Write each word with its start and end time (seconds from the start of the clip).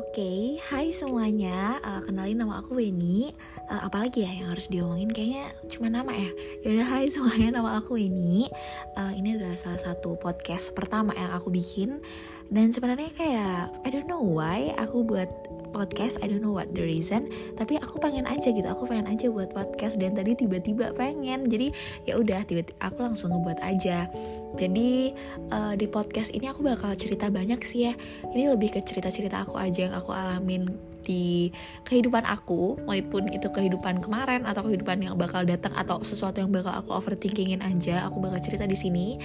Oke, 0.00 0.56
hai 0.72 0.96
semuanya. 0.96 1.76
Uh, 1.84 2.00
kenalin 2.08 2.40
nama 2.40 2.64
aku 2.64 2.80
Weni. 2.80 3.36
Uh, 3.68 3.84
apalagi 3.84 4.24
ya 4.24 4.32
yang 4.32 4.48
harus 4.48 4.64
diomongin? 4.72 5.12
Kayaknya 5.12 5.52
cuma 5.68 5.92
nama 5.92 6.08
ya. 6.16 6.32
Yaudah, 6.64 6.88
hai 6.88 7.12
semuanya. 7.12 7.60
Nama 7.60 7.84
aku 7.84 8.00
Weni. 8.00 8.48
Uh, 8.96 9.12
ini 9.12 9.36
adalah 9.36 9.60
salah 9.60 9.76
satu 9.76 10.16
podcast 10.16 10.72
pertama 10.72 11.12
yang 11.12 11.36
aku 11.36 11.52
bikin. 11.52 12.00
Dan 12.48 12.72
sebenarnya 12.72 13.12
kayak 13.12 13.76
I 13.84 13.88
don't 13.92 14.08
know 14.08 14.24
why 14.24 14.72
aku 14.80 15.04
buat 15.04 15.28
podcast 15.70 16.20
I 16.20 16.28
don't 16.28 16.44
know 16.44 16.54
what 16.54 16.70
the 16.76 16.84
reason 16.84 17.30
tapi 17.56 17.78
aku 17.78 18.02
pengen 18.02 18.26
aja 18.26 18.50
gitu 18.50 18.66
aku 18.66 18.90
pengen 18.90 19.08
aja 19.08 19.30
buat 19.30 19.54
podcast 19.54 19.96
dan 19.96 20.18
tadi 20.18 20.36
tiba-tiba 20.36 20.92
pengen 20.94 21.46
jadi 21.46 21.72
ya 22.04 22.18
udah 22.18 22.44
tiba-tiba 22.44 22.76
aku 22.82 22.98
langsung 23.00 23.32
ngebuat 23.32 23.58
aja 23.62 24.10
jadi 24.58 25.14
uh, 25.54 25.74
di 25.78 25.86
podcast 25.86 26.34
ini 26.34 26.50
aku 26.50 26.66
bakal 26.66 26.92
cerita 26.98 27.30
banyak 27.30 27.62
sih 27.62 27.90
ya 27.90 27.94
ini 28.34 28.50
lebih 28.50 28.74
ke 28.74 28.82
cerita-cerita 28.82 29.46
aku 29.46 29.56
aja 29.56 29.88
yang 29.90 29.94
aku 29.96 30.10
alamin 30.10 30.68
di 31.00 31.50
kehidupan 31.88 32.22
aku, 32.28 32.78
maupun 32.84 33.26
itu 33.32 33.48
kehidupan 33.50 34.04
kemarin 34.04 34.44
atau 34.44 34.62
kehidupan 34.62 35.00
yang 35.00 35.16
bakal 35.16 35.42
datang 35.42 35.72
atau 35.74 36.04
sesuatu 36.04 36.38
yang 36.38 36.52
bakal 36.52 36.70
aku 36.70 36.92
overthinkingin 36.94 37.64
aja, 37.64 38.06
aku 38.06 38.20
bakal 38.20 38.38
cerita 38.38 38.68
di 38.68 38.76
sini. 38.76 39.18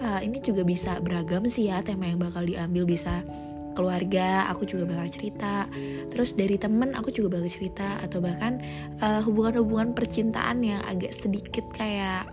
Uh, 0.00 0.20
ini 0.22 0.40
juga 0.40 0.64
bisa 0.64 0.96
beragam 1.00 1.44
sih 1.48 1.68
ya 1.68 1.80
tema 1.80 2.08
yang 2.08 2.20
bakal 2.20 2.44
diambil 2.44 2.84
bisa 2.84 3.24
keluarga 3.76 4.48
aku 4.48 4.64
juga 4.64 4.88
bakal 4.88 5.12
cerita. 5.12 5.68
Terus 6.08 6.32
dari 6.32 6.56
temen 6.56 6.96
aku 6.96 7.12
juga 7.12 7.36
bakal 7.36 7.52
cerita. 7.52 8.00
Atau 8.00 8.24
bahkan 8.24 8.58
eh, 9.04 9.20
hubungan-hubungan 9.22 9.92
percintaan 9.92 10.64
yang 10.64 10.80
agak 10.88 11.12
sedikit 11.12 11.68
kayak 11.76 12.32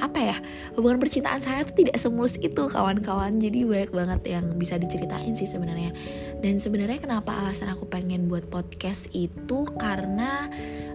apa 0.00 0.16
ya 0.16 0.36
hubungan 0.80 0.96
percintaan 0.96 1.44
saya 1.44 1.60
tuh 1.62 1.76
tidak 1.76 2.00
semulus 2.00 2.34
itu 2.40 2.66
kawan-kawan. 2.66 3.36
Jadi 3.38 3.68
banyak 3.68 3.92
banget 3.92 4.20
yang 4.26 4.44
bisa 4.56 4.80
diceritain 4.80 5.36
sih 5.36 5.46
sebenarnya. 5.46 5.92
Dan 6.40 6.56
sebenarnya 6.56 6.98
kenapa 6.98 7.36
alasan 7.36 7.68
aku 7.70 7.86
pengen 7.86 8.26
buat 8.26 8.48
podcast 8.48 9.12
itu 9.12 9.68
karena 9.76 10.48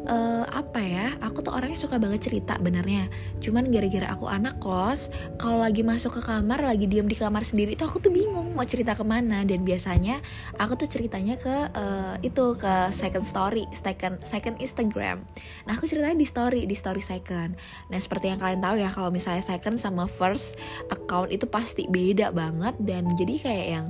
uh, 0.07 0.45
apa 0.49 0.79
ya 0.81 1.07
aku 1.21 1.45
tuh 1.45 1.53
orangnya 1.53 1.77
suka 1.77 1.99
banget 1.99 2.31
cerita 2.31 2.57
benernya 2.61 3.09
cuman 3.43 3.69
gara-gara 3.69 4.07
aku 4.09 4.25
anak 4.25 4.57
kos 4.63 5.11
kalau 5.37 5.61
lagi 5.61 5.83
masuk 5.85 6.17
ke 6.17 6.21
kamar 6.25 6.61
lagi 6.63 6.87
diam 6.89 7.05
di 7.05 7.17
kamar 7.17 7.43
sendiri 7.45 7.75
itu 7.77 7.83
aku 7.83 7.99
tuh 8.01 8.09
bingung 8.13 8.55
mau 8.55 8.63
cerita 8.63 8.95
ke 8.95 9.03
mana. 9.03 9.43
Dan 9.43 9.67
biasanya 9.67 10.23
aku 10.57 10.79
tuh 10.79 10.87
ceritanya 10.87 11.35
ke 11.35 11.55
uh, 11.75 12.15
itu 12.23 12.55
ke 12.55 12.73
second 12.95 13.27
story 13.27 13.67
second 13.75 14.17
second 14.23 14.55
Instagram. 14.63 15.21
Nah 15.67 15.75
aku 15.75 15.85
ceritanya 15.85 16.15
di 16.15 16.27
story 16.27 16.63
di 16.63 16.73
story 16.73 17.03
second. 17.03 17.59
Nah 17.91 17.99
seperti 17.99 18.31
yang 18.31 18.39
kalian 18.39 18.63
tahu 18.63 18.75
ya 18.79 18.89
kalau 18.89 19.11
misalnya 19.11 19.43
second 19.43 19.75
sama 19.77 20.07
first 20.07 20.55
account 20.89 21.29
itu 21.29 21.43
pasti 21.45 21.85
beda 21.91 22.31
banget. 22.31 22.73
Dan 22.79 23.11
jadi 23.19 23.35
kayak 23.37 23.67
yang 23.67 23.85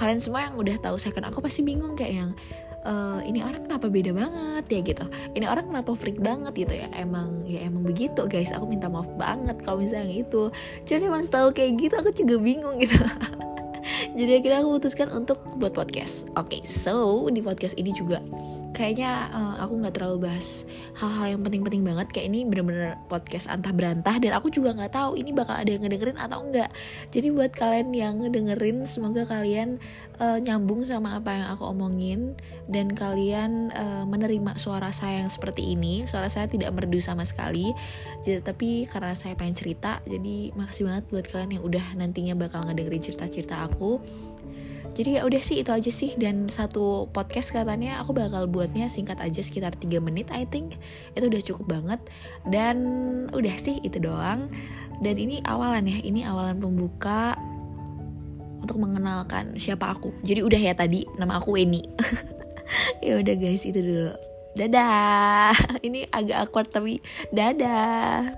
kalian 0.00 0.20
semua 0.22 0.48
yang 0.48 0.54
udah 0.56 0.76
tahu 0.80 0.96
second 0.96 1.28
aku 1.28 1.44
pasti 1.44 1.60
bingung 1.60 1.98
kayak 1.98 2.14
yang 2.14 2.30
uh, 2.84 3.20
ini 3.24 3.42
orang 3.42 3.66
kenapa 3.66 3.86
beda 3.90 4.12
banget 4.14 4.64
ya 4.70 4.80
gitu. 4.84 5.04
Ini 5.34 5.46
orang 5.48 5.70
kenapa 5.72 5.90
freak 5.98 6.18
banget 6.20 6.52
gitu 6.54 6.74
ya. 6.78 6.88
Emang 6.94 7.42
ya 7.48 7.64
emang 7.64 7.82
begitu 7.82 8.26
guys. 8.30 8.52
Aku 8.54 8.68
minta 8.68 8.86
maaf 8.86 9.08
banget 9.16 9.58
kalau 9.64 9.82
misalnya 9.82 10.22
itu. 10.22 10.52
Cuman 10.86 11.02
emang 11.08 11.22
setahu 11.24 11.50
kayak 11.54 11.80
gitu 11.80 11.94
aku 11.98 12.10
juga 12.14 12.34
bingung 12.38 12.76
gitu. 12.82 12.98
Jadi 14.18 14.30
akhirnya 14.42 14.60
aku 14.62 14.70
putuskan 14.82 15.08
untuk 15.10 15.40
buat 15.56 15.72
podcast. 15.72 16.28
Oke 16.36 16.60
okay, 16.60 16.62
so 16.66 17.26
di 17.32 17.40
podcast 17.40 17.74
ini 17.80 17.94
juga 17.96 18.20
kayaknya 18.76 19.30
uh, 19.32 19.54
aku 19.62 19.80
nggak 19.82 19.94
terlalu 19.96 20.30
bahas 20.30 20.64
hal-hal 20.98 21.38
yang 21.38 21.42
penting-penting 21.44 21.82
banget. 21.84 22.06
Kayak 22.10 22.26
ini 22.32 22.38
bener-bener 22.46 22.96
podcast 23.06 23.46
antah 23.50 23.72
berantah 23.74 24.16
dan 24.18 24.34
aku 24.34 24.48
juga 24.52 24.74
nggak 24.74 24.92
tahu 24.94 25.18
ini 25.18 25.30
bakal 25.34 25.56
ada 25.56 25.68
yang 25.68 25.82
ngedengerin 25.84 26.18
atau 26.18 26.38
enggak 26.44 26.70
jadi 27.10 27.28
buat 27.32 27.52
kalian 27.54 27.88
yang 27.94 28.14
ngedengerin 28.22 28.84
semoga 28.84 29.24
kalian 29.28 29.82
uh, 30.20 30.38
nyambung 30.38 30.84
sama 30.84 31.18
apa 31.18 31.30
yang 31.34 31.46
aku 31.52 31.64
omongin 31.68 32.34
dan 32.68 32.92
kalian 32.92 33.72
uh, 33.74 34.04
menerima 34.04 34.56
suara 34.60 34.92
saya 34.94 35.24
yang 35.24 35.30
seperti 35.30 35.74
ini. 35.74 36.04
Suara 36.08 36.26
saya 36.32 36.46
tidak 36.48 36.74
merdu 36.74 37.00
sama 37.02 37.24
sekali 37.28 37.70
jadi 38.22 38.40
tapi 38.42 38.88
karena 38.90 39.14
saya 39.14 39.34
pengen 39.38 39.56
cerita 39.56 40.00
jadi 40.06 40.52
makasih 40.54 40.88
banget 40.88 41.04
buat 41.10 41.26
kalian 41.28 41.50
yang 41.60 41.64
udah 41.64 41.86
nantinya 41.96 42.34
bakal 42.38 42.64
ngedengerin 42.66 43.02
cerita-cerita 43.02 43.68
aku 43.70 44.00
jadi 44.94 45.20
ya 45.20 45.22
udah 45.28 45.42
sih 45.42 45.60
itu 45.60 45.70
aja 45.72 45.90
sih. 45.92 46.14
Dan 46.16 46.48
satu 46.48 47.10
podcast 47.12 47.52
katanya 47.52 48.00
aku 48.00 48.16
bakal 48.16 48.48
buatnya 48.48 48.88
singkat 48.88 49.20
aja 49.20 49.40
sekitar 49.44 49.76
3 49.76 50.00
menit 50.00 50.28
I 50.32 50.48
think. 50.48 50.78
Itu 51.12 51.28
udah 51.28 51.42
cukup 51.44 51.66
banget. 51.68 52.00
Dan 52.48 52.76
udah 53.30 53.54
sih 53.58 53.82
itu 53.84 54.00
doang. 54.00 54.48
Dan 54.98 55.14
ini 55.14 55.38
awalan 55.46 55.86
ya 55.86 55.98
ini 56.02 56.26
awalan 56.26 56.58
pembuka 56.58 57.38
untuk 58.58 58.82
mengenalkan 58.82 59.54
siapa 59.54 59.94
aku. 59.94 60.10
Jadi 60.26 60.40
udah 60.42 60.60
ya 60.60 60.74
tadi 60.74 61.06
nama 61.18 61.38
aku 61.38 61.58
Weni. 61.58 61.82
Ya 63.00 63.16
udah 63.16 63.32
guys 63.40 63.64
itu 63.64 63.80
dulu. 63.80 64.12
Dadah. 64.52 65.56
Ini 65.86 66.12
agak 66.12 66.36
awkward 66.44 66.68
tapi 66.68 67.00
dadah 67.32 68.36